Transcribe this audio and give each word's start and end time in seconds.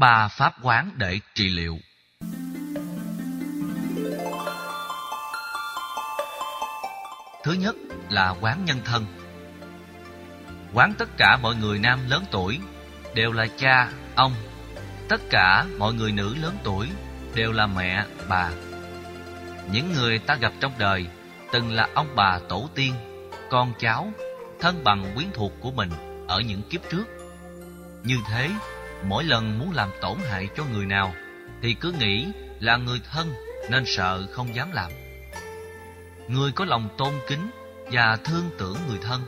Ba 0.00 0.28
pháp 0.28 0.54
quán 0.62 0.90
để 0.96 1.20
trị 1.34 1.48
liệu. 1.48 1.78
Thứ 7.44 7.52
nhất 7.52 7.76
là 8.08 8.34
quán 8.40 8.64
nhân 8.64 8.78
thân. 8.84 9.06
Quán 10.74 10.94
tất 10.98 11.08
cả 11.16 11.38
mọi 11.42 11.54
người 11.54 11.78
nam 11.78 11.98
lớn 12.08 12.24
tuổi 12.30 12.58
Đều 13.14 13.32
là 13.32 13.46
cha, 13.56 13.92
ông. 14.14 14.32
Tất 15.08 15.20
cả 15.30 15.64
mọi 15.78 15.94
người 15.94 16.12
nữ 16.12 16.34
lớn 16.42 16.56
tuổi 16.64 16.88
Đều 17.34 17.52
là 17.52 17.66
mẹ, 17.66 18.04
bà. 18.28 18.50
Những 19.72 19.92
người 19.92 20.18
ta 20.18 20.34
gặp 20.34 20.52
trong 20.60 20.72
đời 20.78 21.06
Từng 21.52 21.72
là 21.72 21.88
ông 21.94 22.08
bà 22.16 22.38
tổ 22.48 22.68
tiên 22.74 22.94
Con 23.50 23.72
cháu 23.78 24.12
Thân 24.60 24.84
bằng 24.84 25.12
quyến 25.14 25.28
thuộc 25.34 25.52
của 25.60 25.70
mình 25.70 25.90
Ở 26.28 26.40
những 26.40 26.62
kiếp 26.62 26.80
trước. 26.90 27.04
Như 28.04 28.16
thế 28.28 28.50
Mỗi 29.04 29.24
lần 29.24 29.58
muốn 29.58 29.72
làm 29.72 29.90
tổn 30.00 30.18
hại 30.30 30.48
cho 30.56 30.64
người 30.72 30.86
nào, 30.86 31.14
Thì 31.62 31.74
cứ 31.74 31.92
nghĩ 31.92 32.26
là 32.60 32.76
người 32.76 33.00
thân 33.12 33.32
Nên 33.70 33.84
sợ 33.86 34.26
không 34.32 34.54
dám 34.54 34.72
làm. 34.72 34.92
Người 36.28 36.52
có 36.52 36.64
lòng 36.64 36.88
tôn 36.98 37.14
kính 37.28 37.50
Và 37.92 38.16
thương 38.16 38.50
tưởng 38.58 38.76
người 38.88 38.98
thân, 39.02 39.22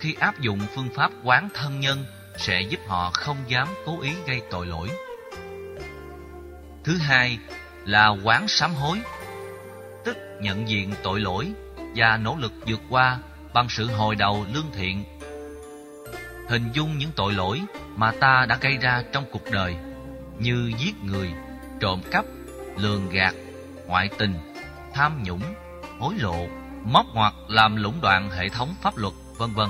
Khi 0.00 0.14
áp 0.14 0.40
dụng 0.40 0.60
phương 0.74 0.88
pháp 0.94 1.10
quán 1.24 1.48
thân 1.54 1.80
nhân 1.80 2.04
Sẽ 2.36 2.60
giúp 2.60 2.80
họ 2.88 3.10
không 3.14 3.36
dám 3.46 3.68
cố 3.86 4.00
ý 4.00 4.12
gây 4.26 4.42
tội 4.50 4.66
lỗi. 4.66 4.90
Thứ 6.84 6.96
hai 6.96 7.38
là 7.84 8.08
quán 8.08 8.48
sám 8.48 8.74
hối, 8.74 9.00
Tức 10.04 10.16
nhận 10.40 10.68
diện 10.68 10.94
tội 11.02 11.20
lỗi 11.20 11.52
Và 11.96 12.16
nỗ 12.16 12.36
lực 12.36 12.52
vượt 12.66 12.80
qua 12.88 13.18
Bằng 13.54 13.66
sự 13.68 13.86
hồi 13.86 14.14
đầu 14.14 14.46
lương 14.54 14.70
thiện 14.74 15.04
Hình 16.48 16.72
dung 16.72 16.98
những 16.98 17.10
tội 17.16 17.32
lỗi 17.32 17.62
mà 17.96 18.12
ta 18.20 18.46
đã 18.48 18.58
gây 18.60 18.76
ra 18.76 19.02
trong 19.12 19.24
cuộc 19.32 19.50
đời 19.50 19.76
như 20.38 20.72
giết 20.78 20.94
người, 21.02 21.32
trộm 21.80 22.00
cắp, 22.10 22.24
lường 22.76 23.08
gạt, 23.08 23.34
ngoại 23.86 24.08
tình, 24.18 24.34
tham 24.94 25.22
nhũng, 25.22 25.42
hối 25.98 26.14
lộ, 26.20 26.46
móc 26.84 27.06
ngoặt 27.14 27.32
làm 27.48 27.76
lũng 27.76 28.00
đoạn 28.02 28.30
hệ 28.30 28.48
thống 28.48 28.74
pháp 28.82 28.96
luật, 28.96 29.14
vân 29.36 29.50
vân. 29.50 29.68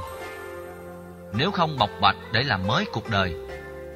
Nếu 1.34 1.50
không 1.50 1.78
bộc 1.78 1.90
bạch 2.00 2.16
để 2.32 2.42
làm 2.42 2.66
mới 2.66 2.84
cuộc 2.92 3.10
đời, 3.10 3.34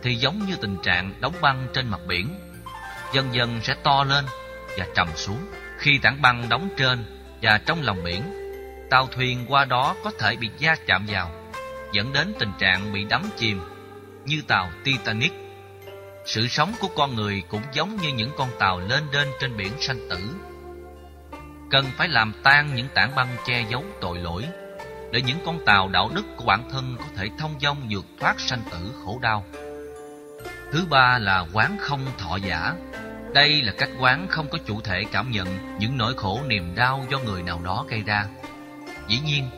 thì 0.02 0.14
giống 0.14 0.46
như 0.46 0.56
tình 0.56 0.76
trạng 0.82 1.14
đóng 1.20 1.34
băng 1.40 1.68
trên 1.74 1.88
mặt 1.88 2.00
biển, 2.08 2.34
dần 3.12 3.34
dần 3.34 3.60
sẽ 3.62 3.74
to 3.74 4.04
lên 4.04 4.24
và 4.78 4.86
trầm 4.94 5.08
xuống. 5.14 5.46
Khi 5.78 5.98
tảng 5.98 6.22
băng 6.22 6.48
đóng 6.48 6.68
trên 6.76 7.04
và 7.42 7.60
trong 7.66 7.82
lòng 7.82 8.04
biển, 8.04 8.22
tàu 8.90 9.06
thuyền 9.06 9.46
qua 9.48 9.64
đó 9.64 9.96
có 10.04 10.10
thể 10.18 10.36
bị 10.36 10.50
va 10.60 10.76
chạm 10.86 11.06
vào, 11.08 11.39
dẫn 11.92 12.12
đến 12.12 12.34
tình 12.38 12.52
trạng 12.58 12.92
bị 12.92 13.04
đắm 13.04 13.22
chìm 13.36 13.60
như 14.24 14.42
tàu 14.48 14.70
Titanic. 14.84 15.32
Sự 16.26 16.48
sống 16.48 16.72
của 16.80 16.88
con 16.96 17.14
người 17.14 17.42
cũng 17.48 17.62
giống 17.72 17.96
như 17.96 18.08
những 18.08 18.30
con 18.36 18.48
tàu 18.58 18.80
lên 18.80 19.04
đên 19.12 19.28
trên 19.40 19.56
biển 19.56 19.72
sanh 19.80 20.08
tử. 20.10 20.18
Cần 21.70 21.84
phải 21.96 22.08
làm 22.08 22.32
tan 22.42 22.74
những 22.74 22.88
tảng 22.94 23.14
băng 23.14 23.28
che 23.46 23.64
giấu 23.70 23.84
tội 24.00 24.18
lỗi, 24.18 24.44
để 25.12 25.22
những 25.22 25.38
con 25.46 25.64
tàu 25.64 25.88
đạo 25.88 26.10
đức 26.14 26.22
của 26.36 26.44
bản 26.44 26.70
thân 26.70 26.96
có 26.98 27.04
thể 27.16 27.28
thông 27.38 27.54
dong 27.60 27.86
vượt 27.90 28.04
thoát 28.20 28.40
sanh 28.40 28.62
tử 28.70 28.92
khổ 29.04 29.18
đau. 29.22 29.44
Thứ 30.72 30.86
ba 30.90 31.18
là 31.18 31.46
quán 31.52 31.76
không 31.80 32.00
thọ 32.18 32.36
giả. 32.36 32.74
Đây 33.34 33.62
là 33.62 33.72
cách 33.78 33.90
quán 33.98 34.26
không 34.30 34.48
có 34.50 34.58
chủ 34.66 34.80
thể 34.80 35.04
cảm 35.12 35.30
nhận 35.30 35.78
những 35.78 35.98
nỗi 35.98 36.14
khổ 36.16 36.40
niềm 36.46 36.74
đau 36.74 37.06
do 37.10 37.18
người 37.18 37.42
nào 37.42 37.60
đó 37.64 37.84
gây 37.88 38.02
ra. 38.02 38.24
Dĩ 39.08 39.18
nhiên, 39.24 39.50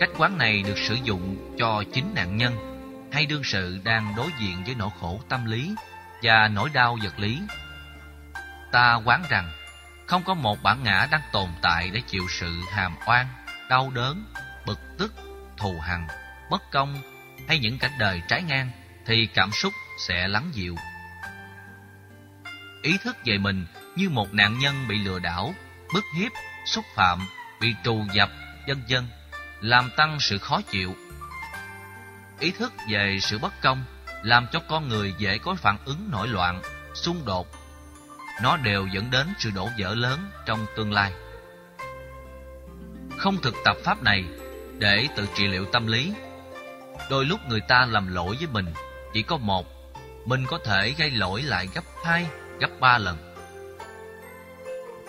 cách 0.00 0.10
quán 0.18 0.38
này 0.38 0.62
được 0.62 0.78
sử 0.78 0.94
dụng 0.94 1.54
cho 1.58 1.84
chính 1.92 2.14
nạn 2.14 2.36
nhân 2.36 2.56
hay 3.12 3.26
đương 3.26 3.44
sự 3.44 3.80
đang 3.84 4.14
đối 4.16 4.30
diện 4.38 4.64
với 4.64 4.74
nỗi 4.74 4.90
khổ 5.00 5.20
tâm 5.28 5.44
lý 5.44 5.74
và 6.22 6.48
nỗi 6.48 6.70
đau 6.72 6.98
vật 7.02 7.18
lý. 7.18 7.40
Ta 8.72 8.94
quán 9.04 9.22
rằng 9.28 9.52
không 10.06 10.22
có 10.22 10.34
một 10.34 10.62
bản 10.62 10.82
ngã 10.82 11.08
đang 11.10 11.20
tồn 11.32 11.48
tại 11.62 11.90
để 11.90 12.00
chịu 12.06 12.22
sự 12.28 12.60
hàm 12.72 12.96
oan, 13.06 13.26
đau 13.70 13.90
đớn, 13.94 14.24
bực 14.66 14.78
tức, 14.98 15.14
thù 15.56 15.80
hằn, 15.80 16.06
bất 16.50 16.62
công 16.72 17.02
hay 17.48 17.58
những 17.58 17.78
cảnh 17.78 17.92
đời 17.98 18.22
trái 18.28 18.42
ngang 18.42 18.70
thì 19.06 19.26
cảm 19.34 19.50
xúc 19.52 19.72
sẽ 20.06 20.28
lắng 20.28 20.50
dịu. 20.52 20.76
Ý 22.82 22.98
thức 23.04 23.16
về 23.24 23.38
mình 23.38 23.66
như 23.96 24.10
một 24.10 24.34
nạn 24.34 24.58
nhân 24.58 24.88
bị 24.88 24.98
lừa 24.98 25.18
đảo, 25.18 25.54
bức 25.94 26.04
hiếp, 26.16 26.32
xúc 26.66 26.84
phạm, 26.94 27.18
bị 27.60 27.74
trù 27.84 28.04
dập, 28.12 28.30
vân 28.68 28.82
vân, 28.88 29.04
làm 29.60 29.90
tăng 29.96 30.20
sự 30.20 30.38
khó 30.38 30.60
chịu 30.70 30.94
Ý 32.40 32.50
thức 32.50 32.72
về 32.88 33.18
sự 33.22 33.38
bất 33.38 33.52
công 33.62 33.84
làm 34.22 34.46
cho 34.52 34.60
con 34.68 34.88
người 34.88 35.14
dễ 35.18 35.38
có 35.38 35.54
phản 35.54 35.78
ứng 35.84 36.10
nổi 36.10 36.28
loạn, 36.28 36.62
xung 36.94 37.24
đột. 37.24 37.48
Nó 38.42 38.56
đều 38.56 38.86
dẫn 38.86 39.10
đến 39.10 39.26
sự 39.38 39.50
đổ 39.54 39.68
vỡ 39.78 39.94
lớn 39.94 40.30
trong 40.46 40.66
tương 40.76 40.92
lai. 40.92 41.12
Không 43.18 43.36
thực 43.42 43.54
tập 43.64 43.76
pháp 43.84 44.02
này 44.02 44.24
để 44.78 45.08
tự 45.16 45.26
trị 45.34 45.46
liệu 45.46 45.64
tâm 45.64 45.86
lý. 45.86 46.12
Đôi 47.10 47.24
lúc 47.24 47.40
người 47.48 47.60
ta 47.60 47.84
làm 47.84 48.14
lỗi 48.14 48.36
với 48.38 48.48
mình 48.52 48.66
chỉ 49.12 49.22
có 49.22 49.36
một, 49.36 49.66
mình 50.24 50.46
có 50.46 50.58
thể 50.64 50.94
gây 50.98 51.10
lỗi 51.10 51.42
lại 51.42 51.68
gấp 51.74 51.84
hai, 52.04 52.26
gấp 52.60 52.70
ba 52.80 52.98
lần. 52.98 53.34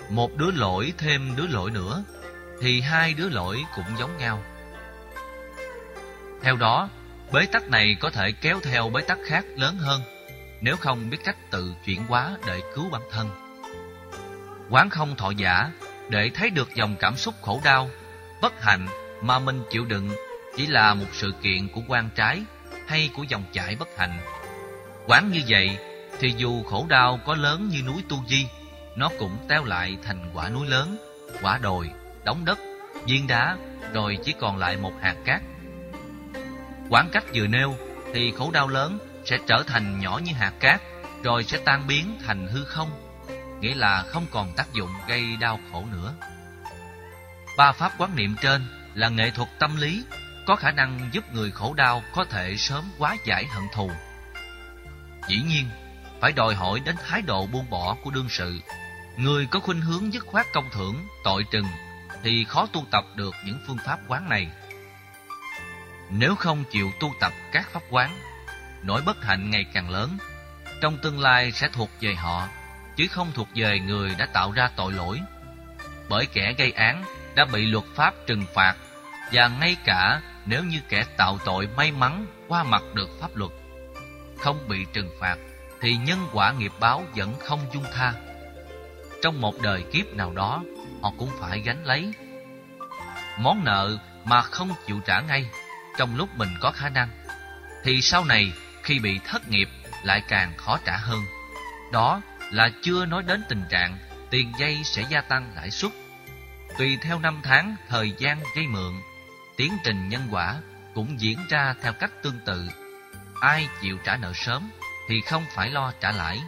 Một 0.09 0.31
đứa 0.37 0.51
lỗi 0.51 0.93
thêm 0.97 1.35
đứa 1.35 1.47
lỗi 1.47 1.71
nữa 1.71 2.03
thì 2.61 2.81
hai 2.81 3.13
đứa 3.13 3.29
lỗi 3.29 3.63
cũng 3.75 3.97
giống 3.99 4.17
nhau. 4.17 4.43
Theo 6.41 6.55
đó, 6.55 6.89
Bế 7.31 7.45
tắc 7.45 7.69
này 7.69 7.97
có 7.99 8.09
thể 8.09 8.31
kéo 8.31 8.59
theo 8.63 8.89
bế 8.89 9.01
tắc 9.01 9.17
khác 9.25 9.45
lớn 9.55 9.77
hơn 9.77 10.01
nếu 10.61 10.75
không 10.77 11.09
biết 11.09 11.17
cách 11.23 11.51
tự 11.51 11.73
chuyển 11.85 12.03
hóa 12.05 12.37
để 12.47 12.61
cứu 12.75 12.89
bản 12.91 13.01
thân. 13.11 13.29
Quán 14.69 14.89
không 14.89 15.15
thọ 15.15 15.31
giả 15.31 15.71
để 16.09 16.31
thấy 16.33 16.49
được 16.49 16.75
dòng 16.75 16.95
cảm 16.99 17.15
xúc 17.15 17.35
khổ 17.41 17.61
đau, 17.63 17.89
bất 18.41 18.63
hạnh 18.63 18.87
mà 19.21 19.39
mình 19.39 19.63
chịu 19.71 19.85
đựng 19.85 20.09
chỉ 20.57 20.67
là 20.67 20.93
một 20.93 21.05
sự 21.11 21.33
kiện 21.41 21.67
của 21.67 21.81
quan 21.87 22.09
trái 22.15 22.41
hay 22.87 23.09
của 23.15 23.23
dòng 23.23 23.43
chảy 23.53 23.75
bất 23.75 23.87
hạnh. 23.97 24.19
Quán 25.07 25.31
như 25.31 25.41
vậy 25.47 25.77
thì 26.19 26.33
dù 26.37 26.63
khổ 26.63 26.85
đau 26.89 27.19
có 27.25 27.35
lớn 27.35 27.69
như 27.71 27.81
núi 27.81 28.03
Tu 28.09 28.23
Di, 28.27 28.47
nó 28.95 29.09
cũng 29.19 29.37
teo 29.47 29.63
lại 29.63 29.97
thành 30.03 30.31
quả 30.33 30.49
núi 30.49 30.67
lớn, 30.67 30.97
quả 31.41 31.57
đồi, 31.57 31.89
đống 32.23 32.45
đất, 32.45 32.59
viên 33.05 33.27
đá, 33.27 33.57
rồi 33.93 34.17
chỉ 34.23 34.33
còn 34.39 34.57
lại 34.57 34.77
một 34.77 34.93
hạt 35.01 35.15
cát 35.25 35.41
Quán 36.91 37.09
cách 37.11 37.23
vừa 37.33 37.47
nêu 37.47 37.75
thì 38.13 38.31
khổ 38.37 38.51
đau 38.51 38.67
lớn 38.67 38.99
sẽ 39.25 39.37
trở 39.47 39.63
thành 39.67 39.99
nhỏ 39.99 40.19
như 40.23 40.33
hạt 40.33 40.53
cát, 40.59 40.81
rồi 41.23 41.43
sẽ 41.43 41.57
tan 41.65 41.87
biến 41.87 42.17
thành 42.25 42.47
hư 42.47 42.65
không, 42.65 42.89
nghĩa 43.59 43.75
là 43.75 44.03
không 44.07 44.25
còn 44.31 44.53
tác 44.55 44.73
dụng 44.73 44.89
gây 45.07 45.23
đau 45.39 45.59
khổ 45.71 45.85
nữa. 45.91 46.13
Ba 47.57 47.71
pháp 47.71 47.91
quán 47.97 48.15
niệm 48.15 48.35
trên 48.41 48.67
là 48.93 49.09
nghệ 49.09 49.31
thuật 49.31 49.49
tâm 49.59 49.75
lý, 49.77 50.03
có 50.45 50.55
khả 50.55 50.71
năng 50.71 51.09
giúp 51.11 51.33
người 51.33 51.51
khổ 51.51 51.73
đau 51.73 52.03
có 52.15 52.25
thể 52.25 52.57
sớm 52.57 52.83
hóa 52.97 53.15
giải 53.25 53.45
hận 53.45 53.63
thù. 53.73 53.91
Dĩ 55.27 55.41
nhiên, 55.47 55.65
phải 56.21 56.31
đòi 56.31 56.55
hỏi 56.55 56.79
đến 56.79 56.95
thái 57.07 57.21
độ 57.21 57.45
buông 57.45 57.69
bỏ 57.69 57.95
của 58.03 58.11
đương 58.11 58.29
sự. 58.29 58.59
Người 59.17 59.45
có 59.45 59.59
khuynh 59.59 59.81
hướng 59.81 60.13
dứt 60.13 60.25
khoát 60.25 60.45
công 60.53 60.69
thưởng, 60.71 61.07
tội 61.23 61.45
trừng 61.51 61.65
thì 62.23 62.43
khó 62.43 62.67
tu 62.73 62.85
tập 62.91 63.05
được 63.15 63.35
những 63.45 63.59
phương 63.67 63.77
pháp 63.85 63.99
quán 64.07 64.29
này. 64.29 64.47
Nếu 66.09 66.35
không 66.35 66.63
chịu 66.71 66.91
tu 66.99 67.13
tập 67.19 67.33
các 67.51 67.69
pháp 67.71 67.83
quán, 67.89 68.17
nỗi 68.83 69.01
bất 69.05 69.25
hạnh 69.25 69.49
ngày 69.49 69.65
càng 69.73 69.89
lớn, 69.89 70.17
trong 70.81 70.97
tương 70.97 71.19
lai 71.19 71.51
sẽ 71.51 71.69
thuộc 71.73 71.89
về 71.99 72.15
họ, 72.15 72.47
chứ 72.95 73.07
không 73.07 73.31
thuộc 73.33 73.47
về 73.55 73.79
người 73.79 74.15
đã 74.17 74.25
tạo 74.25 74.51
ra 74.51 74.69
tội 74.75 74.91
lỗi. 74.91 75.19
Bởi 76.09 76.25
kẻ 76.25 76.53
gây 76.57 76.71
án 76.71 77.03
đã 77.35 77.45
bị 77.45 77.65
luật 77.65 77.85
pháp 77.95 78.13
trừng 78.27 78.45
phạt, 78.53 78.75
và 79.31 79.47
ngay 79.47 79.75
cả 79.85 80.21
nếu 80.45 80.63
như 80.63 80.79
kẻ 80.89 81.03
tạo 81.17 81.37
tội 81.45 81.67
may 81.77 81.91
mắn 81.91 82.25
qua 82.47 82.63
mặt 82.63 82.83
được 82.93 83.09
pháp 83.21 83.35
luật, 83.35 83.51
không 84.37 84.67
bị 84.67 84.85
trừng 84.93 85.09
phạt, 85.19 85.37
thì 85.81 85.97
nhân 85.97 86.19
quả 86.33 86.51
nghiệp 86.51 86.71
báo 86.79 87.03
vẫn 87.15 87.35
không 87.39 87.59
dung 87.73 87.85
tha. 87.93 88.13
Trong 89.21 89.41
một 89.41 89.61
đời 89.61 89.83
kiếp 89.91 90.05
nào 90.13 90.33
đó, 90.33 90.63
họ 91.01 91.11
cũng 91.17 91.31
phải 91.39 91.59
gánh 91.59 91.85
lấy. 91.85 92.13
Món 93.37 93.63
nợ 93.63 93.97
mà 94.23 94.41
không 94.41 94.73
chịu 94.87 94.99
trả 95.05 95.21
ngay 95.21 95.45
trong 95.97 96.15
lúc 96.15 96.29
mình 96.35 96.49
có 96.61 96.71
khả 96.71 96.89
năng, 96.89 97.09
thì 97.83 98.01
sau 98.01 98.25
này 98.25 98.53
khi 98.83 98.99
bị 98.99 99.19
thất 99.25 99.49
nghiệp 99.49 99.69
lại 100.03 100.23
càng 100.27 100.57
khó 100.57 100.77
trả 100.85 100.97
hơn. 100.97 101.21
Đó 101.91 102.21
là 102.51 102.69
chưa 102.81 103.05
nói 103.05 103.23
đến 103.23 103.43
tình 103.49 103.63
trạng 103.69 103.97
tiền 104.29 104.51
dây 104.57 104.81
sẽ 104.83 105.03
gia 105.09 105.21
tăng 105.21 105.51
lãi 105.55 105.71
suất. 105.71 105.91
Tùy 106.77 106.97
theo 107.01 107.19
năm 107.19 107.39
tháng, 107.43 107.75
thời 107.89 108.13
gian 108.17 108.39
vay 108.55 108.67
mượn, 108.67 108.93
tiến 109.57 109.77
trình 109.83 110.09
nhân 110.09 110.27
quả 110.31 110.55
cũng 110.95 111.19
diễn 111.19 111.39
ra 111.49 111.75
theo 111.81 111.93
cách 111.93 112.11
tương 112.23 112.39
tự. 112.45 112.69
Ai 113.41 113.67
chịu 113.81 113.97
trả 114.03 114.17
nợ 114.17 114.31
sớm 114.35 114.71
thì 115.09 115.21
không 115.21 115.45
phải 115.55 115.69
lo 115.69 115.93
trả 115.99 116.11
lãi, 116.11 116.41